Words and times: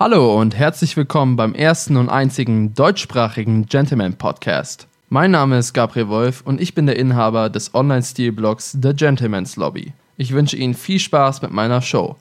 Hallo 0.00 0.38
und 0.38 0.54
herzlich 0.54 0.96
willkommen 0.96 1.34
beim 1.34 1.54
ersten 1.54 1.96
und 1.96 2.08
einzigen 2.08 2.72
deutschsprachigen 2.72 3.66
Gentleman 3.66 4.16
Podcast. 4.16 4.86
Mein 5.08 5.32
Name 5.32 5.58
ist 5.58 5.72
Gabriel 5.72 6.06
Wolf 6.06 6.40
und 6.42 6.60
ich 6.60 6.72
bin 6.72 6.86
der 6.86 6.94
Inhaber 6.94 7.50
des 7.50 7.74
Online-Stil-Blogs 7.74 8.78
The 8.80 8.92
Gentleman's 8.94 9.56
Lobby. 9.56 9.94
Ich 10.16 10.32
wünsche 10.32 10.56
Ihnen 10.56 10.74
viel 10.74 11.00
Spaß 11.00 11.42
mit 11.42 11.50
meiner 11.50 11.82
Show. 11.82 12.14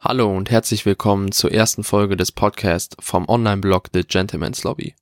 Hallo 0.00 0.34
und 0.34 0.50
herzlich 0.50 0.86
willkommen 0.86 1.32
zur 1.32 1.52
ersten 1.52 1.84
Folge 1.84 2.16
des 2.16 2.32
Podcasts 2.32 2.96
vom 2.98 3.28
Online-Blog 3.28 3.88
The 3.92 4.04
Gentleman's 4.04 4.64
Lobby. 4.64 4.94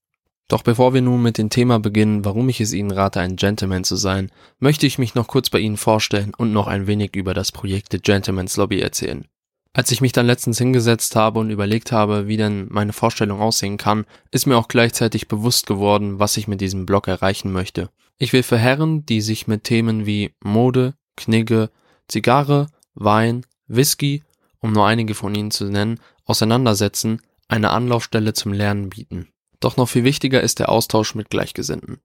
Doch 0.48 0.62
bevor 0.62 0.92
wir 0.92 1.00
nun 1.00 1.22
mit 1.22 1.38
dem 1.38 1.48
Thema 1.48 1.78
beginnen, 1.78 2.24
warum 2.24 2.48
ich 2.48 2.60
es 2.60 2.74
Ihnen 2.74 2.90
rate, 2.90 3.20
ein 3.20 3.36
Gentleman 3.36 3.84
zu 3.84 3.96
sein, 3.96 4.30
möchte 4.58 4.86
ich 4.86 4.98
mich 4.98 5.14
noch 5.14 5.26
kurz 5.26 5.48
bei 5.48 5.58
Ihnen 5.58 5.78
vorstellen 5.78 6.32
und 6.36 6.52
noch 6.52 6.66
ein 6.66 6.86
wenig 6.86 7.16
über 7.16 7.32
das 7.32 7.50
Projekt 7.50 7.92
The 7.92 7.98
Gentleman's 7.98 8.56
Lobby 8.56 8.80
erzählen. 8.80 9.26
Als 9.72 9.90
ich 9.90 10.00
mich 10.00 10.12
dann 10.12 10.26
letztens 10.26 10.58
hingesetzt 10.58 11.16
habe 11.16 11.40
und 11.40 11.50
überlegt 11.50 11.90
habe, 11.90 12.28
wie 12.28 12.36
denn 12.36 12.68
meine 12.70 12.92
Vorstellung 12.92 13.40
aussehen 13.40 13.76
kann, 13.76 14.04
ist 14.30 14.46
mir 14.46 14.56
auch 14.56 14.68
gleichzeitig 14.68 15.26
bewusst 15.26 15.66
geworden, 15.66 16.20
was 16.20 16.36
ich 16.36 16.46
mit 16.46 16.60
diesem 16.60 16.86
Blog 16.86 17.08
erreichen 17.08 17.50
möchte. 17.50 17.90
Ich 18.18 18.32
will 18.32 18.44
für 18.44 18.58
Herren, 18.58 19.04
die 19.04 19.20
sich 19.20 19.48
mit 19.48 19.64
Themen 19.64 20.06
wie 20.06 20.32
Mode, 20.44 20.94
Knigge, 21.16 21.70
Zigarre, 22.06 22.68
Wein, 22.94 23.44
Whisky, 23.66 24.22
um 24.60 24.72
nur 24.72 24.86
einige 24.86 25.14
von 25.14 25.34
ihnen 25.34 25.50
zu 25.50 25.64
nennen, 25.64 25.98
auseinandersetzen, 26.24 27.20
eine 27.48 27.70
Anlaufstelle 27.70 28.32
zum 28.32 28.52
Lernen 28.52 28.90
bieten. 28.90 29.28
Doch 29.64 29.78
noch 29.78 29.88
viel 29.88 30.04
wichtiger 30.04 30.42
ist 30.42 30.58
der 30.58 30.68
Austausch 30.68 31.14
mit 31.14 31.30
Gleichgesinnten. 31.30 32.02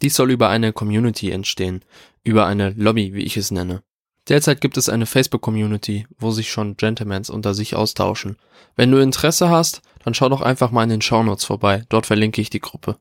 Dies 0.00 0.14
soll 0.14 0.30
über 0.30 0.48
eine 0.48 0.72
Community 0.72 1.30
entstehen, 1.30 1.84
über 2.24 2.46
eine 2.46 2.70
Lobby, 2.70 3.12
wie 3.12 3.24
ich 3.24 3.36
es 3.36 3.50
nenne. 3.50 3.82
Derzeit 4.30 4.62
gibt 4.62 4.78
es 4.78 4.88
eine 4.88 5.04
Facebook-Community, 5.04 6.06
wo 6.18 6.30
sich 6.30 6.50
schon 6.50 6.78
Gentlemans 6.78 7.28
unter 7.28 7.52
sich 7.52 7.76
austauschen. 7.76 8.38
Wenn 8.76 8.90
du 8.90 8.96
Interesse 8.96 9.50
hast, 9.50 9.82
dann 10.04 10.14
schau 10.14 10.30
doch 10.30 10.40
einfach 10.40 10.70
mal 10.70 10.84
in 10.84 10.88
den 10.88 11.02
Shownotes 11.02 11.44
vorbei, 11.44 11.84
dort 11.90 12.06
verlinke 12.06 12.40
ich 12.40 12.48
die 12.48 12.60
Gruppe. 12.60 12.96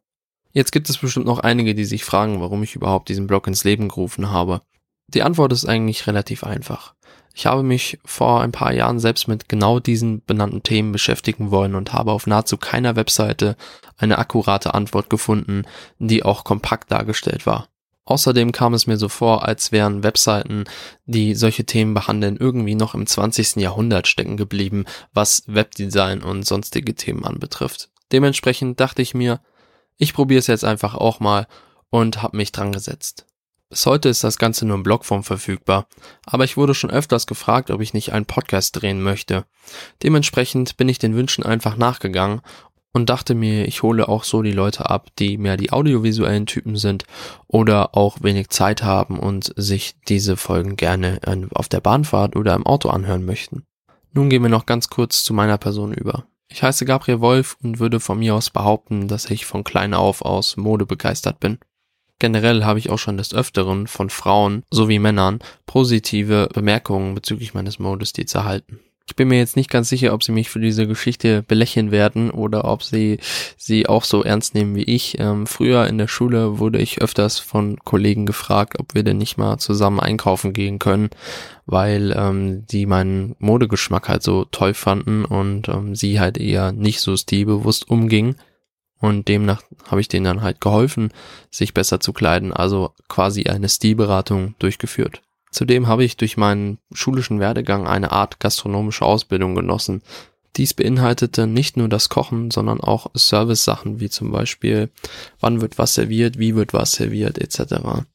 Jetzt 0.51 0.73
gibt 0.73 0.89
es 0.89 0.97
bestimmt 0.97 1.25
noch 1.25 1.39
einige, 1.39 1.73
die 1.73 1.85
sich 1.85 2.03
fragen, 2.03 2.41
warum 2.41 2.63
ich 2.63 2.75
überhaupt 2.75 3.07
diesen 3.07 3.27
Blog 3.27 3.47
ins 3.47 3.63
Leben 3.63 3.87
gerufen 3.87 4.29
habe. 4.29 4.61
Die 5.07 5.23
Antwort 5.23 5.53
ist 5.53 5.65
eigentlich 5.65 6.07
relativ 6.07 6.43
einfach. 6.43 6.93
Ich 7.33 7.45
habe 7.45 7.63
mich 7.63 7.99
vor 8.05 8.41
ein 8.41 8.53
paar 8.53 8.73
Jahren 8.73 8.99
selbst 8.99 9.27
mit 9.27 9.49
genau 9.49 9.79
diesen 9.79 10.23
benannten 10.23 10.63
Themen 10.63 10.93
beschäftigen 10.93 11.51
wollen 11.51 11.75
und 11.75 11.91
habe 11.91 12.13
auf 12.13 12.27
nahezu 12.27 12.57
keiner 12.57 12.95
Webseite 12.95 13.57
eine 13.97 14.17
akkurate 14.17 14.73
Antwort 14.73 15.09
gefunden, 15.09 15.63
die 15.99 16.23
auch 16.23 16.45
kompakt 16.45 16.91
dargestellt 16.91 17.45
war. 17.45 17.67
Außerdem 18.05 18.51
kam 18.51 18.73
es 18.73 18.87
mir 18.87 18.97
so 18.97 19.09
vor, 19.09 19.45
als 19.45 19.71
wären 19.71 20.03
Webseiten, 20.03 20.65
die 21.05 21.33
solche 21.33 21.65
Themen 21.65 21.93
behandeln, 21.93 22.37
irgendwie 22.37 22.75
noch 22.75 22.93
im 22.93 23.05
20. 23.05 23.55
Jahrhundert 23.55 24.07
stecken 24.07 24.37
geblieben, 24.37 24.85
was 25.11 25.43
Webdesign 25.47 26.21
und 26.21 26.45
sonstige 26.45 26.93
Themen 26.93 27.25
anbetrifft. 27.25 27.89
Dementsprechend 28.11 28.79
dachte 28.79 29.01
ich 29.01 29.15
mir, 29.15 29.41
ich 29.97 30.13
probiere 30.13 30.39
es 30.39 30.47
jetzt 30.47 30.63
einfach 30.63 30.93
auch 30.93 31.19
mal 31.19 31.47
und 31.89 32.21
habe 32.21 32.37
mich 32.37 32.51
dran 32.51 32.71
gesetzt. 32.71 33.25
Bis 33.69 33.85
heute 33.85 34.09
ist 34.09 34.23
das 34.23 34.37
Ganze 34.37 34.65
nur 34.65 34.77
in 34.77 34.83
Blogform 34.83 35.23
verfügbar, 35.23 35.87
aber 36.25 36.43
ich 36.43 36.55
wurde 36.55 36.75
schon 36.75 36.91
öfters 36.91 37.25
gefragt, 37.25 37.71
ob 37.71 37.81
ich 37.81 37.93
nicht 37.93 38.13
einen 38.13 38.25
Podcast 38.25 38.79
drehen 38.79 39.01
möchte. 39.01 39.45
Dementsprechend 40.03 40.77
bin 40.77 40.87
ich 40.87 40.99
den 40.99 41.15
Wünschen 41.15 41.43
einfach 41.43 41.75
nachgegangen 41.75 42.41
und 42.93 43.09
dachte 43.09 43.35
mir, 43.35 43.65
ich 43.65 43.83
hole 43.83 44.07
auch 44.07 44.23
so 44.23 44.41
die 44.41 44.53
Leute 44.53 44.89
ab, 44.89 45.09
die 45.19 45.37
mehr 45.37 45.57
die 45.57 45.73
audiovisuellen 45.73 46.45
Typen 46.45 46.77
sind 46.77 47.03
oder 47.47 47.97
auch 47.97 48.19
wenig 48.21 48.49
Zeit 48.49 48.83
haben 48.83 49.19
und 49.19 49.51
sich 49.57 49.95
diese 50.07 50.37
Folgen 50.37 50.77
gerne 50.77 51.19
auf 51.53 51.67
der 51.67 51.81
Bahnfahrt 51.81 52.35
oder 52.35 52.53
im 52.53 52.65
Auto 52.65 52.89
anhören 52.89 53.25
möchten. 53.25 53.65
Nun 54.13 54.29
gehen 54.29 54.43
wir 54.43 54.49
noch 54.49 54.65
ganz 54.65 54.89
kurz 54.89 55.25
zu 55.25 55.33
meiner 55.33 55.57
Person 55.57 55.91
über. 55.91 56.25
Ich 56.47 56.63
heiße 56.63 56.85
Gabriel 56.85 57.19
Wolf 57.19 57.57
und 57.61 57.79
würde 57.79 57.99
von 57.99 58.19
mir 58.19 58.35
aus 58.35 58.49
behaupten, 58.49 59.09
dass 59.09 59.29
ich 59.29 59.45
von 59.45 59.65
klein 59.65 59.93
auf 59.93 60.21
aus 60.21 60.55
Mode 60.55 60.85
begeistert 60.85 61.41
bin. 61.41 61.57
Generell 62.19 62.63
habe 62.63 62.79
ich 62.79 62.89
auch 62.89 62.99
schon 62.99 63.17
des 63.17 63.33
Öfteren 63.33 63.87
von 63.87 64.09
Frauen 64.09 64.63
sowie 64.71 64.99
Männern 64.99 65.39
positive 65.65 66.49
Bemerkungen 66.53 67.15
bezüglich 67.15 67.53
meines 67.53 67.79
Modestils 67.79 68.33
erhalten. 68.33 68.79
Ich 69.07 69.15
bin 69.15 69.27
mir 69.27 69.37
jetzt 69.37 69.55
nicht 69.55 69.69
ganz 69.69 69.89
sicher, 69.89 70.13
ob 70.13 70.23
sie 70.23 70.31
mich 70.31 70.49
für 70.49 70.59
diese 70.59 70.87
Geschichte 70.87 71.43
belächeln 71.43 71.91
werden 71.91 72.31
oder 72.31 72.65
ob 72.65 72.81
sie 72.81 73.19
sie 73.55 73.85
auch 73.85 74.03
so 74.03 74.23
ernst 74.23 74.55
nehmen 74.55 74.75
wie 74.75 74.83
ich. 74.83 75.19
Ähm, 75.19 75.45
früher 75.45 75.85
in 75.85 75.99
der 75.99 76.07
Schule 76.07 76.57
wurde 76.57 76.79
ich 76.79 77.01
öfters 77.01 77.37
von 77.37 77.77
Kollegen 77.83 78.25
gefragt, 78.25 78.79
ob 78.79 78.95
wir 78.95 79.03
denn 79.03 79.19
nicht 79.19 79.37
mal 79.37 79.59
zusammen 79.59 79.99
einkaufen 79.99 80.53
gehen 80.53 80.79
können, 80.79 81.11
weil 81.67 82.15
ähm, 82.17 82.65
die 82.65 82.87
meinen 82.87 83.35
Modegeschmack 83.37 84.09
halt 84.09 84.23
so 84.23 84.45
toll 84.45 84.73
fanden 84.73 85.23
und 85.23 85.69
ähm, 85.69 85.93
sie 85.93 86.19
halt 86.19 86.39
eher 86.39 86.71
nicht 86.71 86.99
so 86.99 87.15
stilbewusst 87.15 87.87
umgingen. 87.87 88.37
Und 88.99 89.27
demnach 89.27 89.61
habe 89.89 90.01
ich 90.01 90.07
denen 90.07 90.25
dann 90.25 90.41
halt 90.41 90.61
geholfen, 90.61 91.11
sich 91.51 91.73
besser 91.73 91.99
zu 91.99 92.13
kleiden, 92.13 92.53
also 92.53 92.91
quasi 93.07 93.43
eine 93.43 93.69
Stilberatung 93.69 94.55
durchgeführt. 94.59 95.21
Zudem 95.51 95.87
habe 95.87 96.03
ich 96.03 96.17
durch 96.17 96.37
meinen 96.37 96.79
schulischen 96.91 97.39
Werdegang 97.39 97.87
eine 97.87 98.11
Art 98.11 98.39
gastronomische 98.39 99.05
Ausbildung 99.05 99.55
genossen. 99.55 100.01
Dies 100.57 100.73
beinhaltete 100.73 101.47
nicht 101.47 101.77
nur 101.77 101.89
das 101.89 102.09
Kochen, 102.09 102.51
sondern 102.51 102.81
auch 102.81 103.07
Service-Sachen 103.15 103.99
wie 103.99 104.09
zum 104.09 104.31
Beispiel, 104.31 104.89
wann 105.39 105.61
wird 105.61 105.77
was 105.77 105.93
serviert, 105.93 106.39
wie 106.39 106.55
wird 106.55 106.73
was 106.73 106.93
serviert, 106.93 107.37
etc. 107.37 108.05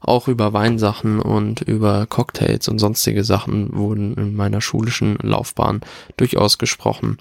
Auch 0.00 0.28
über 0.28 0.52
Weinsachen 0.52 1.20
und 1.20 1.60
über 1.60 2.06
Cocktails 2.06 2.68
und 2.68 2.78
sonstige 2.78 3.24
Sachen 3.24 3.74
wurden 3.74 4.14
in 4.14 4.34
meiner 4.34 4.60
schulischen 4.60 5.16
Laufbahn 5.22 5.82
durchaus 6.16 6.58
gesprochen. 6.58 7.18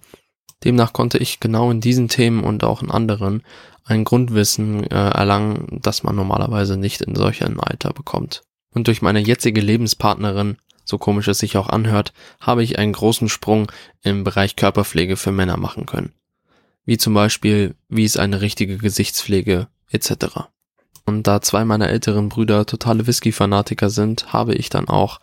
Demnach 0.64 0.94
konnte 0.94 1.18
ich 1.18 1.40
genau 1.40 1.72
in 1.72 1.82
diesen 1.82 2.08
Themen 2.08 2.44
und 2.44 2.64
auch 2.64 2.82
in 2.82 2.92
anderen 2.92 3.44
ein 3.84 4.04
Grundwissen 4.04 4.84
äh, 4.84 4.96
erlangen, 4.96 5.80
das 5.82 6.04
man 6.04 6.16
normalerweise 6.16 6.78
nicht 6.78 7.02
in 7.02 7.16
solchem 7.16 7.60
Alter 7.60 7.94
bekommt. 7.94 8.44
Und 8.74 8.88
durch 8.88 9.02
meine 9.02 9.20
jetzige 9.20 9.62
Lebenspartnerin, 9.62 10.58
so 10.86 10.98
komisch 10.98 11.28
es 11.28 11.40
sich 11.40 11.58
auch 11.58 11.70
anhört, 11.70 12.14
habe 12.40 12.64
ich 12.64 12.78
einen 12.78 12.94
großen 12.94 13.28
Sprung 13.28 13.72
im 14.02 14.24
Bereich 14.24 14.56
Körperpflege 14.56 15.18
für 15.18 15.32
Männer 15.32 15.58
machen 15.58 15.86
können. 15.86 16.14
Wie 16.86 16.98
zum 16.98 17.14
Beispiel, 17.14 17.76
wie 17.90 18.06
ist 18.06 18.18
eine 18.18 18.42
richtige 18.42 18.78
Gesichtspflege 18.78 19.68
etc. 19.90 20.50
Und 21.06 21.28
da 21.28 21.42
zwei 21.42 21.66
meiner 21.66 21.90
älteren 21.90 22.30
Brüder 22.30 22.66
totale 22.66 23.08
Whisky-Fanatiker 23.08 23.90
sind, 23.90 24.32
habe 24.34 24.56
ich 24.56 24.70
dann 24.70 24.88
auch 24.88 25.20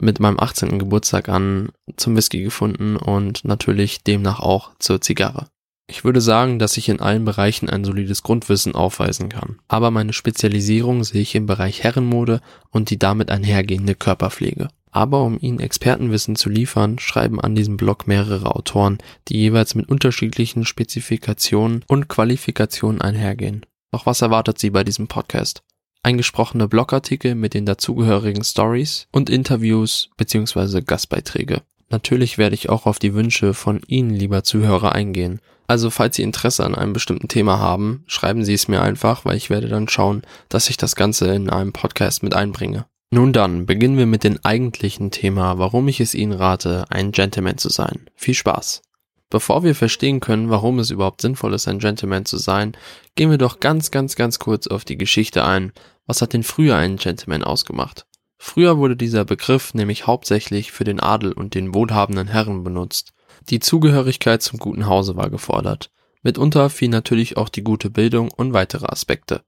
mit 0.00 0.20
meinem 0.20 0.40
18. 0.40 0.78
Geburtstag 0.78 1.28
an 1.28 1.70
zum 1.96 2.16
Whisky 2.16 2.42
gefunden 2.42 2.96
und 2.96 3.44
natürlich 3.44 4.02
demnach 4.02 4.40
auch 4.40 4.70
zur 4.78 5.00
Zigarre. 5.00 5.46
Ich 5.90 6.04
würde 6.04 6.20
sagen, 6.20 6.60
dass 6.60 6.76
ich 6.76 6.88
in 6.88 7.00
allen 7.00 7.24
Bereichen 7.24 7.68
ein 7.68 7.84
solides 7.84 8.22
Grundwissen 8.22 8.76
aufweisen 8.76 9.28
kann. 9.28 9.58
Aber 9.66 9.90
meine 9.90 10.12
Spezialisierung 10.12 11.02
sehe 11.02 11.22
ich 11.22 11.34
im 11.34 11.46
Bereich 11.46 11.82
Herrenmode 11.82 12.40
und 12.70 12.90
die 12.90 12.98
damit 12.98 13.30
einhergehende 13.30 13.96
Körperpflege. 13.96 14.68
Aber 14.92 15.24
um 15.24 15.38
Ihnen 15.40 15.58
Expertenwissen 15.58 16.36
zu 16.36 16.48
liefern, 16.48 17.00
schreiben 17.00 17.40
an 17.40 17.56
diesem 17.56 17.76
Blog 17.76 18.06
mehrere 18.06 18.54
Autoren, 18.54 18.98
die 19.28 19.38
jeweils 19.38 19.74
mit 19.74 19.88
unterschiedlichen 19.88 20.64
Spezifikationen 20.64 21.84
und 21.88 22.08
Qualifikationen 22.08 23.00
einhergehen. 23.00 23.66
Doch 23.92 24.06
was 24.06 24.22
erwartet 24.22 24.58
Sie 24.58 24.70
bei 24.70 24.84
diesem 24.84 25.08
Podcast? 25.08 25.64
Eingesprochene 26.02 26.68
Blogartikel 26.68 27.34
mit 27.34 27.54
den 27.54 27.66
dazugehörigen 27.66 28.44
Stories 28.44 29.06
und 29.12 29.30
Interviews 29.30 30.10
bzw. 30.16 30.82
Gastbeiträge. 30.82 31.62
Natürlich 31.90 32.38
werde 32.38 32.54
ich 32.54 32.68
auch 32.68 32.86
auf 32.86 32.98
die 32.98 33.14
Wünsche 33.14 33.52
von 33.52 33.80
Ihnen, 33.86 34.10
lieber 34.10 34.44
Zuhörer, 34.44 34.92
eingehen. 34.92 35.40
Also 35.66 35.90
falls 35.90 36.16
Sie 36.16 36.22
Interesse 36.22 36.64
an 36.64 36.74
einem 36.74 36.92
bestimmten 36.92 37.28
Thema 37.28 37.58
haben, 37.58 38.04
schreiben 38.06 38.44
Sie 38.44 38.54
es 38.54 38.68
mir 38.68 38.82
einfach, 38.82 39.24
weil 39.24 39.36
ich 39.36 39.50
werde 39.50 39.68
dann 39.68 39.88
schauen, 39.88 40.22
dass 40.48 40.70
ich 40.70 40.76
das 40.76 40.96
Ganze 40.96 41.32
in 41.34 41.50
einem 41.50 41.72
Podcast 41.72 42.22
mit 42.22 42.34
einbringe. 42.34 42.86
Nun 43.12 43.32
dann, 43.32 43.66
beginnen 43.66 43.98
wir 43.98 44.06
mit 44.06 44.22
dem 44.22 44.38
eigentlichen 44.44 45.10
Thema, 45.10 45.58
warum 45.58 45.88
ich 45.88 46.00
es 46.00 46.14
Ihnen 46.14 46.32
rate, 46.32 46.84
ein 46.90 47.10
Gentleman 47.10 47.58
zu 47.58 47.68
sein. 47.68 48.08
Viel 48.14 48.34
Spaß! 48.34 48.82
Bevor 49.30 49.62
wir 49.62 49.76
verstehen 49.76 50.18
können, 50.18 50.50
warum 50.50 50.80
es 50.80 50.90
überhaupt 50.90 51.22
sinnvoll 51.22 51.54
ist, 51.54 51.68
ein 51.68 51.78
Gentleman 51.78 52.24
zu 52.24 52.36
sein, 52.36 52.76
gehen 53.14 53.30
wir 53.30 53.38
doch 53.38 53.60
ganz, 53.60 53.92
ganz, 53.92 54.16
ganz 54.16 54.40
kurz 54.40 54.66
auf 54.66 54.84
die 54.84 54.98
Geschichte 54.98 55.44
ein. 55.44 55.72
Was 56.06 56.20
hat 56.20 56.32
denn 56.32 56.42
früher 56.42 56.76
einen 56.76 56.96
Gentleman 56.96 57.44
ausgemacht? 57.44 58.06
Früher 58.38 58.78
wurde 58.78 58.96
dieser 58.96 59.24
Begriff 59.24 59.72
nämlich 59.72 60.06
hauptsächlich 60.06 60.72
für 60.72 60.84
den 60.84 60.98
Adel 60.98 61.32
und 61.32 61.54
den 61.54 61.74
wohlhabenden 61.74 62.26
Herren 62.26 62.64
benutzt. 62.64 63.12
Die 63.48 63.60
Zugehörigkeit 63.60 64.42
zum 64.42 64.58
guten 64.58 64.86
Hause 64.86 65.14
war 65.14 65.30
gefordert. 65.30 65.90
Mitunter 66.22 66.68
fiel 66.68 66.88
natürlich 66.88 67.36
auch 67.36 67.48
die 67.48 67.62
gute 67.62 67.88
Bildung 67.88 68.30
und 68.32 68.52
weitere 68.52 68.86
Aspekte. 68.86 69.42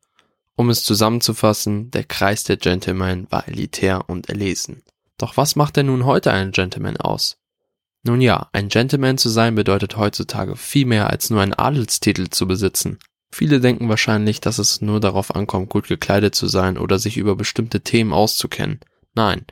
Um 0.54 0.70
es 0.70 0.84
zusammenzufassen, 0.84 1.90
der 1.90 2.04
Kreis 2.04 2.44
der 2.44 2.56
Gentlemen 2.56 3.26
war 3.30 3.48
elitär 3.48 4.08
und 4.08 4.28
erlesen. 4.28 4.82
Doch 5.18 5.36
was 5.36 5.56
macht 5.56 5.76
denn 5.76 5.86
nun 5.86 6.04
heute 6.04 6.30
einen 6.32 6.52
Gentleman 6.52 6.98
aus? 6.98 7.41
Nun 8.04 8.20
ja, 8.20 8.48
ein 8.52 8.68
Gentleman 8.68 9.16
zu 9.16 9.28
sein 9.28 9.54
bedeutet 9.54 9.96
heutzutage 9.96 10.56
viel 10.56 10.86
mehr 10.86 11.10
als 11.10 11.30
nur 11.30 11.40
einen 11.40 11.54
Adelstitel 11.54 12.28
zu 12.30 12.48
besitzen. 12.48 12.98
Viele 13.30 13.60
denken 13.60 13.88
wahrscheinlich, 13.88 14.40
dass 14.40 14.58
es 14.58 14.80
nur 14.80 15.00
darauf 15.00 15.34
ankommt, 15.34 15.70
gut 15.70 15.88
gekleidet 15.88 16.34
zu 16.34 16.48
sein 16.48 16.76
oder 16.76 16.98
sich 16.98 17.16
über 17.16 17.36
bestimmte 17.36 17.80
Themen 17.80 18.12
auszukennen. 18.12 18.80
Nein, 19.14 19.44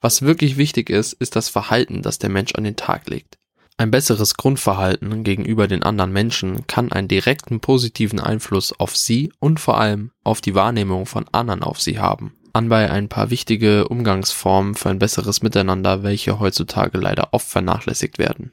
Was 0.00 0.22
wirklich 0.22 0.56
wichtig 0.56 0.90
ist, 0.90 1.12
ist 1.12 1.36
das 1.36 1.48
Verhalten, 1.48 2.02
das 2.02 2.18
der 2.18 2.28
Mensch 2.28 2.56
an 2.56 2.64
den 2.64 2.74
Tag 2.74 3.08
legt. 3.08 3.38
Ein 3.76 3.92
besseres 3.92 4.36
Grundverhalten 4.36 5.22
gegenüber 5.22 5.68
den 5.68 5.84
anderen 5.84 6.12
Menschen 6.12 6.66
kann 6.66 6.90
einen 6.90 7.06
direkten 7.06 7.60
positiven 7.60 8.18
Einfluss 8.18 8.72
auf 8.72 8.96
sie 8.96 9.32
und 9.38 9.60
vor 9.60 9.78
allem 9.78 10.10
auf 10.24 10.40
die 10.40 10.56
Wahrnehmung 10.56 11.06
von 11.06 11.26
anderen 11.30 11.62
auf 11.62 11.80
sie 11.80 12.00
haben. 12.00 12.34
Anbei 12.54 12.90
ein 12.90 13.08
paar 13.08 13.30
wichtige 13.30 13.88
Umgangsformen 13.88 14.74
für 14.74 14.90
ein 14.90 14.98
besseres 14.98 15.42
Miteinander, 15.42 16.02
welche 16.02 16.38
heutzutage 16.38 16.98
leider 16.98 17.32
oft 17.32 17.48
vernachlässigt 17.48 18.18
werden. 18.18 18.52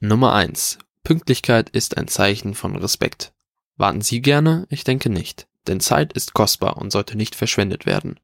Nummer 0.00 0.32
eins: 0.32 0.78
Pünktlichkeit 1.02 1.68
ist 1.68 1.98
ein 1.98 2.08
Zeichen 2.08 2.54
von 2.54 2.74
Respekt. 2.76 3.34
Warten 3.76 4.00
Sie 4.00 4.22
gerne? 4.22 4.66
Ich 4.70 4.84
denke 4.84 5.10
nicht. 5.10 5.46
Denn 5.66 5.80
Zeit 5.80 6.12
ist 6.14 6.32
kostbar 6.32 6.78
und 6.78 6.90
sollte 6.90 7.16
nicht 7.16 7.34
verschwendet 7.34 7.84
werden. 7.84 8.18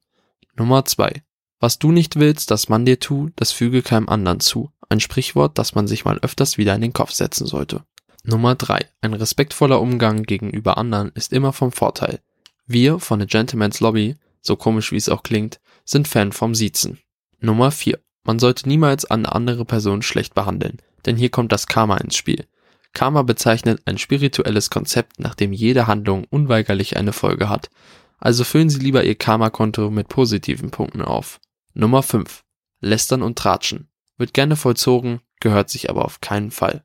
Nummer 0.56 0.86
zwei: 0.86 1.22
Was 1.58 1.78
du 1.78 1.92
nicht 1.92 2.16
willst, 2.16 2.50
dass 2.50 2.70
man 2.70 2.86
dir 2.86 2.98
tut, 2.98 3.32
das 3.36 3.52
füge 3.52 3.82
keinem 3.82 4.08
anderen 4.08 4.40
zu. 4.40 4.70
Ein 4.88 5.00
Sprichwort, 5.00 5.58
das 5.58 5.74
man 5.74 5.86
sich 5.86 6.06
mal 6.06 6.18
öfters 6.18 6.56
wieder 6.56 6.74
in 6.74 6.80
den 6.80 6.94
Kopf 6.94 7.12
setzen 7.12 7.46
sollte. 7.46 7.84
Nummer 8.24 8.54
drei: 8.54 8.86
Ein 9.02 9.12
respektvoller 9.12 9.82
Umgang 9.82 10.22
gegenüber 10.22 10.78
anderen 10.78 11.12
ist 11.14 11.34
immer 11.34 11.52
vom 11.52 11.72
Vorteil. 11.72 12.20
Wir 12.66 12.98
von 12.98 13.18
der 13.18 13.28
Gentleman's 13.28 13.80
Lobby 13.80 14.16
so 14.40 14.56
komisch 14.56 14.92
wie 14.92 14.96
es 14.96 15.08
auch 15.08 15.22
klingt, 15.22 15.60
sind 15.84 16.08
Fan 16.08 16.32
vom 16.32 16.54
Siezen. 16.54 16.98
Nummer 17.40 17.70
4. 17.70 17.98
Man 18.24 18.38
sollte 18.38 18.68
niemals 18.68 19.04
eine 19.04 19.32
andere 19.32 19.64
Person 19.64 20.02
schlecht 20.02 20.34
behandeln, 20.34 20.78
denn 21.06 21.16
hier 21.16 21.30
kommt 21.30 21.52
das 21.52 21.66
Karma 21.66 21.96
ins 21.96 22.16
Spiel. 22.16 22.46
Karma 22.92 23.22
bezeichnet 23.22 23.82
ein 23.84 23.98
spirituelles 23.98 24.70
Konzept, 24.70 25.20
nach 25.20 25.34
dem 25.34 25.52
jede 25.52 25.86
Handlung 25.86 26.24
unweigerlich 26.28 26.96
eine 26.96 27.12
Folge 27.12 27.48
hat. 27.48 27.70
Also 28.18 28.44
füllen 28.44 28.68
Sie 28.68 28.80
lieber 28.80 29.04
Ihr 29.04 29.14
Karma-Konto 29.14 29.90
mit 29.90 30.08
positiven 30.08 30.70
Punkten 30.70 31.00
auf. 31.02 31.40
Nummer 31.72 32.02
5. 32.02 32.42
Lästern 32.80 33.22
und 33.22 33.38
Tratschen. 33.38 33.88
Wird 34.18 34.34
gerne 34.34 34.56
vollzogen, 34.56 35.20
gehört 35.40 35.70
sich 35.70 35.88
aber 35.88 36.04
auf 36.04 36.20
keinen 36.20 36.50
Fall. 36.50 36.84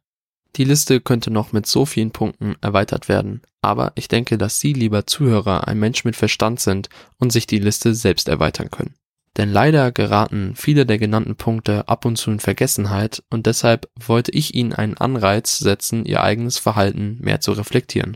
Die 0.56 0.64
Liste 0.64 1.02
könnte 1.02 1.32
noch 1.32 1.52
mit 1.52 1.66
so 1.66 1.86
vielen 1.86 2.12
Punkten 2.12 2.56
erweitert 2.62 3.10
werden, 3.10 3.42
aber 3.62 3.92
ich 3.96 4.08
denke, 4.08 4.38
dass 4.38 4.60
Sie, 4.60 4.72
lieber 4.72 5.06
Zuhörer, 5.06 5.68
ein 5.68 5.80
Mensch 5.80 6.06
mit 6.06 6.16
Verstand 6.16 6.62
sind 6.62 6.88
und 7.18 7.32
sich 7.32 7.46
die 7.46 7.60
Liste 7.60 7.94
selbst 7.94 8.30
erweitern 8.30 8.72
können. 8.72 8.96
Denn 9.38 9.52
leider 9.52 9.92
geraten 9.92 10.54
viele 10.56 10.86
der 10.86 10.98
genannten 10.98 11.36
Punkte 11.36 11.90
ab 11.90 12.06
und 12.06 12.16
zu 12.16 12.32
in 12.32 12.40
Vergessenheit 12.40 13.22
und 13.30 13.48
deshalb 13.48 13.90
wollte 14.00 14.32
ich 14.32 14.56
Ihnen 14.56 14.72
einen 14.72 14.96
Anreiz 14.96 15.60
setzen, 15.60 16.06
Ihr 16.06 16.24
eigenes 16.24 16.58
Verhalten 16.58 17.18
mehr 17.20 17.42
zu 17.42 17.52
reflektieren. 17.52 18.16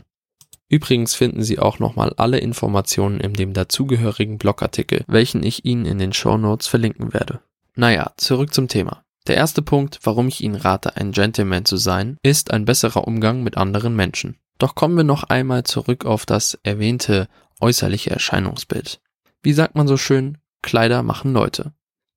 Übrigens 0.70 1.14
finden 1.14 1.42
Sie 1.42 1.58
auch 1.58 1.78
nochmal 1.78 2.14
alle 2.16 2.38
Informationen 2.38 3.20
in 3.20 3.34
dem 3.34 3.52
dazugehörigen 3.52 4.38
Blogartikel, 4.38 5.04
welchen 5.08 5.42
ich 5.42 5.66
Ihnen 5.66 5.84
in 5.84 5.98
den 5.98 6.14
Show 6.14 6.38
Notes 6.38 6.68
verlinken 6.68 7.12
werde. 7.12 7.40
Naja, 7.74 8.12
zurück 8.16 8.54
zum 8.54 8.68
Thema. 8.68 9.02
Der 9.26 9.36
erste 9.36 9.62
Punkt, 9.62 10.00
warum 10.02 10.28
ich 10.28 10.42
Ihnen 10.42 10.56
rate, 10.56 10.96
ein 10.96 11.12
Gentleman 11.12 11.64
zu 11.64 11.76
sein, 11.76 12.16
ist 12.22 12.50
ein 12.50 12.64
besserer 12.64 13.06
Umgang 13.06 13.42
mit 13.42 13.56
anderen 13.56 13.94
Menschen. 13.94 14.38
Doch 14.58 14.74
kommen 14.74 14.96
wir 14.96 15.04
noch 15.04 15.24
einmal 15.24 15.64
zurück 15.64 16.04
auf 16.04 16.26
das 16.26 16.58
erwähnte 16.62 17.28
äußerliche 17.60 18.10
Erscheinungsbild. 18.10 19.00
Wie 19.42 19.52
sagt 19.52 19.74
man 19.74 19.88
so 19.88 19.96
schön, 19.96 20.38
Kleider 20.62 21.02
machen 21.02 21.32
Leute. 21.32 21.72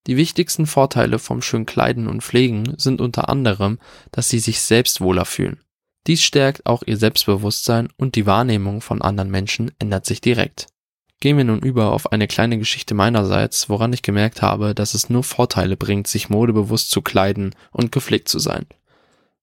Die 0.08 0.18
wichtigsten 0.18 0.66
Vorteile 0.66 1.20
vom 1.20 1.42
schön 1.42 1.66
Kleiden 1.66 2.08
und 2.08 2.22
Pflegen 2.22 2.74
sind 2.78 3.00
unter 3.00 3.30
anderem, 3.30 3.80
dass 4.12 4.28
sie 4.28 4.40
sich 4.40 4.60
selbst 4.60 5.00
wohler 5.00 5.26
fühlen. 5.26 5.62
Dies 6.08 6.22
stärkt 6.22 6.66
auch 6.66 6.84
ihr 6.86 6.98
Selbstbewusstsein 6.98 7.88
und 7.96 8.16
die 8.16 8.26
Wahrnehmung 8.26 8.82
von 8.82 9.02
anderen 9.02 9.32
Menschen 9.32 9.72
ändert 9.80 10.06
sich 10.06 10.20
direkt. 10.20 10.68
Gehen 11.24 11.38
wir 11.38 11.46
nun 11.46 11.62
über 11.62 11.94
auf 11.94 12.12
eine 12.12 12.28
kleine 12.28 12.58
Geschichte 12.58 12.94
meinerseits, 12.94 13.70
woran 13.70 13.94
ich 13.94 14.02
gemerkt 14.02 14.42
habe, 14.42 14.75
dass 14.75 14.94
es 14.94 15.10
nur 15.10 15.24
Vorteile 15.24 15.78
bringt, 15.78 16.06
sich 16.06 16.30
modebewusst 16.30 16.92
zu 16.92 17.02
kleiden 17.02 17.56
und 17.72 17.94
gepflegt 17.94 18.28
zu 18.28 18.40
sein. 18.40 18.66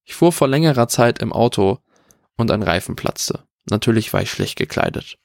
Ich 0.04 0.14
fuhr 0.14 0.30
vor 0.30 0.46
längerer 0.46 0.88
Zeit 0.88 1.20
im 1.20 1.32
Auto 1.32 1.78
und 2.36 2.50
ein 2.50 2.62
Reifen 2.62 2.96
platzte. 2.96 3.44
Natürlich 3.70 4.12
war 4.12 4.20
ich 4.20 4.30
schlecht 4.30 4.56
gekleidet. 4.56 5.16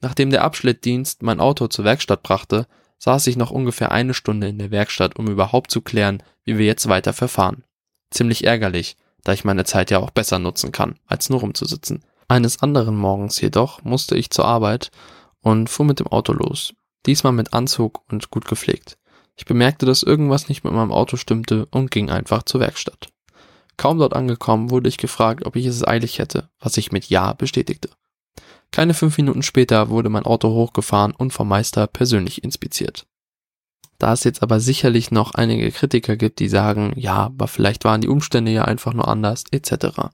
Nachdem 0.00 0.30
der 0.30 0.42
Abschnittdienst 0.42 1.22
mein 1.22 1.38
Auto 1.38 1.68
zur 1.68 1.84
Werkstatt 1.84 2.24
brachte, 2.24 2.66
saß 2.98 3.28
ich 3.28 3.36
noch 3.36 3.52
ungefähr 3.52 3.92
eine 3.92 4.12
Stunde 4.12 4.48
in 4.48 4.58
der 4.58 4.72
Werkstatt, 4.72 5.14
um 5.14 5.28
überhaupt 5.28 5.70
zu 5.70 5.82
klären, 5.82 6.20
wie 6.42 6.58
wir 6.58 6.66
jetzt 6.66 6.88
weiter 6.88 7.12
verfahren. 7.12 7.62
Ziemlich 8.10 8.42
ärgerlich, 8.42 8.96
da 9.22 9.34
ich 9.34 9.44
meine 9.44 9.62
Zeit 9.62 9.92
ja 9.92 10.00
auch 10.00 10.10
besser 10.10 10.40
nutzen 10.40 10.72
kann, 10.72 10.98
als 11.06 11.30
nur 11.30 11.38
rumzusitzen. 11.38 12.02
Eines 12.26 12.60
anderen 12.60 12.96
Morgens 12.96 13.40
jedoch 13.40 13.84
musste 13.84 14.16
ich 14.16 14.30
zur 14.30 14.46
Arbeit 14.46 14.90
und 15.42 15.68
fuhr 15.68 15.86
mit 15.86 16.00
dem 16.00 16.06
Auto 16.06 16.32
los. 16.32 16.74
Diesmal 17.04 17.32
mit 17.32 17.52
Anzug 17.52 18.02
und 18.10 18.30
gut 18.30 18.46
gepflegt. 18.46 18.96
Ich 19.36 19.44
bemerkte, 19.44 19.86
dass 19.86 20.02
irgendwas 20.02 20.48
nicht 20.48 20.64
mit 20.64 20.72
meinem 20.72 20.92
Auto 20.92 21.16
stimmte 21.16 21.66
und 21.66 21.90
ging 21.90 22.10
einfach 22.10 22.42
zur 22.44 22.60
Werkstatt. 22.60 23.08
Kaum 23.76 23.98
dort 23.98 24.14
angekommen, 24.14 24.70
wurde 24.70 24.88
ich 24.88 24.98
gefragt, 24.98 25.44
ob 25.44 25.56
ich 25.56 25.66
es 25.66 25.86
eilig 25.86 26.18
hätte, 26.18 26.48
was 26.60 26.76
ich 26.76 26.92
mit 26.92 27.06
Ja 27.06 27.32
bestätigte. 27.32 27.90
Keine 28.70 28.94
fünf 28.94 29.18
Minuten 29.18 29.42
später 29.42 29.90
wurde 29.90 30.08
mein 30.08 30.24
Auto 30.24 30.48
hochgefahren 30.48 31.12
und 31.12 31.32
vom 31.32 31.48
Meister 31.48 31.86
persönlich 31.86 32.42
inspiziert. 32.42 33.06
Da 33.98 34.14
es 34.14 34.24
jetzt 34.24 34.42
aber 34.42 34.60
sicherlich 34.60 35.10
noch 35.10 35.34
einige 35.34 35.70
Kritiker 35.70 36.16
gibt, 36.16 36.40
die 36.40 36.48
sagen, 36.48 36.92
ja, 36.96 37.14
aber 37.26 37.48
vielleicht 37.48 37.84
waren 37.84 38.00
die 38.00 38.08
Umstände 38.08 38.50
ja 38.50 38.64
einfach 38.64 38.94
nur 38.94 39.06
anders, 39.06 39.44
etc. 39.52 40.10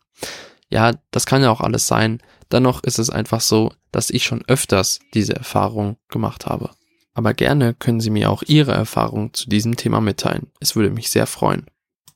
Ja, 0.69 0.93
das 1.11 1.25
kann 1.25 1.43
ja 1.43 1.51
auch 1.51 1.61
alles 1.61 1.87
sein. 1.87 2.21
Dennoch 2.51 2.83
ist 2.83 2.99
es 2.99 3.11
einfach 3.11 3.41
so, 3.41 3.73
dass 3.93 4.11
ich 4.11 4.25
schon 4.25 4.45
öfters 4.47 5.01
diese 5.15 5.35
Erfahrung 5.35 5.97
gemacht 6.09 6.47
habe. 6.47 6.71
Aber 7.15 7.35
gerne 7.35 7.75
können 7.75 8.01
Sie 8.01 8.11
mir 8.11 8.31
auch 8.31 8.43
Ihre 8.47 8.73
Erfahrung 8.73 9.35
zu 9.35 9.49
diesem 9.49 9.77
Thema 9.77 10.01
mitteilen. 10.01 10.53
Es 10.61 10.77
würde 10.77 10.91
mich 10.91 11.11
sehr 11.11 11.27
freuen. 11.27 11.67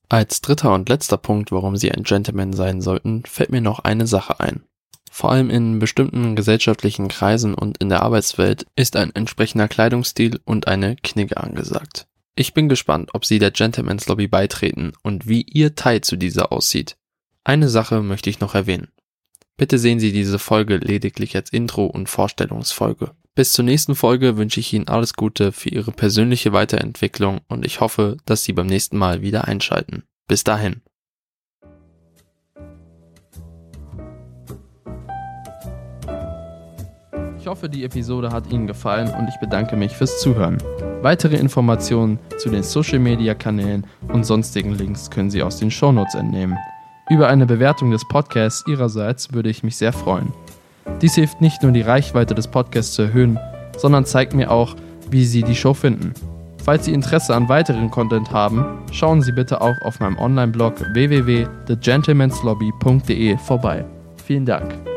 Als 0.08 0.42
dritter 0.42 0.74
und 0.74 0.88
letzter 0.88 1.16
Punkt, 1.16 1.52
warum 1.52 1.76
Sie 1.76 1.90
ein 1.90 2.04
Gentleman 2.04 2.52
sein 2.52 2.80
sollten, 2.80 3.24
fällt 3.24 3.50
mir 3.50 3.60
noch 3.62 3.80
eine 3.80 4.06
Sache 4.06 4.38
ein. 4.40 4.62
Vor 5.10 5.32
allem 5.32 5.50
in 5.50 5.78
bestimmten 5.78 6.36
gesellschaftlichen 6.36 7.08
Kreisen 7.08 7.54
und 7.54 7.78
in 7.78 7.88
der 7.88 8.02
Arbeitswelt 8.02 8.66
ist 8.76 8.94
ein 8.96 9.14
entsprechender 9.14 9.68
Kleidungsstil 9.68 10.40
und 10.44 10.68
eine 10.68 10.96
Knigge 10.96 11.36
angesagt. 11.36 12.06
Ich 12.36 12.54
bin 12.54 12.68
gespannt, 12.68 13.10
ob 13.12 13.24
Sie 13.24 13.38
der 13.38 13.50
Gentleman's 13.50 14.06
Lobby 14.06 14.28
beitreten 14.28 14.92
und 15.02 15.26
wie 15.26 15.42
Ihr 15.42 15.74
Teil 15.74 16.00
zu 16.02 16.16
dieser 16.16 16.52
aussieht. 16.52 16.96
Eine 17.42 17.68
Sache 17.68 18.02
möchte 18.02 18.30
ich 18.30 18.38
noch 18.38 18.54
erwähnen. 18.54 18.91
Bitte 19.62 19.78
sehen 19.78 20.00
Sie 20.00 20.10
diese 20.10 20.40
Folge 20.40 20.78
lediglich 20.78 21.36
als 21.36 21.52
Intro 21.52 21.86
und 21.86 22.08
Vorstellungsfolge. 22.08 23.12
Bis 23.36 23.52
zur 23.52 23.64
nächsten 23.64 23.94
Folge 23.94 24.36
wünsche 24.36 24.58
ich 24.58 24.72
Ihnen 24.72 24.88
alles 24.88 25.14
Gute 25.14 25.52
für 25.52 25.68
Ihre 25.68 25.92
persönliche 25.92 26.52
Weiterentwicklung 26.52 27.42
und 27.46 27.64
ich 27.64 27.80
hoffe, 27.80 28.16
dass 28.24 28.42
Sie 28.42 28.52
beim 28.52 28.66
nächsten 28.66 28.98
Mal 28.98 29.22
wieder 29.22 29.46
einschalten. 29.46 30.02
Bis 30.26 30.42
dahin. 30.42 30.80
Ich 37.38 37.46
hoffe, 37.46 37.68
die 37.68 37.84
Episode 37.84 38.30
hat 38.30 38.50
Ihnen 38.50 38.66
gefallen 38.66 39.14
und 39.14 39.28
ich 39.28 39.38
bedanke 39.38 39.76
mich 39.76 39.92
fürs 39.92 40.20
Zuhören. 40.20 40.58
Weitere 41.02 41.36
Informationen 41.36 42.18
zu 42.36 42.50
den 42.50 42.64
Social 42.64 42.98
Media 42.98 43.34
Kanälen 43.34 43.86
und 44.12 44.24
sonstigen 44.24 44.74
Links 44.74 45.08
können 45.08 45.30
Sie 45.30 45.40
aus 45.40 45.58
den 45.58 45.70
Shownotes 45.70 46.16
entnehmen. 46.16 46.58
Über 47.10 47.28
eine 47.28 47.46
Bewertung 47.46 47.90
des 47.90 48.06
Podcasts 48.06 48.64
Ihrerseits 48.66 49.32
würde 49.32 49.50
ich 49.50 49.62
mich 49.62 49.76
sehr 49.76 49.92
freuen. 49.92 50.32
Dies 51.00 51.14
hilft 51.14 51.40
nicht 51.40 51.62
nur 51.62 51.72
die 51.72 51.82
Reichweite 51.82 52.34
des 52.34 52.48
Podcasts 52.48 52.94
zu 52.94 53.02
erhöhen, 53.02 53.38
sondern 53.76 54.04
zeigt 54.04 54.34
mir 54.34 54.50
auch, 54.50 54.74
wie 55.10 55.24
Sie 55.24 55.42
die 55.42 55.54
Show 55.54 55.74
finden. 55.74 56.14
Falls 56.64 56.84
Sie 56.84 56.92
Interesse 56.92 57.34
an 57.34 57.48
weiteren 57.48 57.90
Content 57.90 58.30
haben, 58.30 58.64
schauen 58.92 59.20
Sie 59.20 59.32
bitte 59.32 59.60
auch 59.60 59.74
auf 59.82 59.98
meinem 59.98 60.16
Online-Blog 60.18 60.74
www.thegentlemanslobby.de 60.94 63.36
vorbei. 63.38 63.84
Vielen 64.24 64.46
Dank. 64.46 64.91